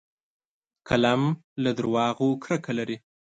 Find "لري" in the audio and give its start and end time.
2.79-2.97